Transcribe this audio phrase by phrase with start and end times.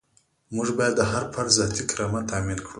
[0.55, 2.69] موږ باید د هر فرد ذاتي کرامت تامین کړو.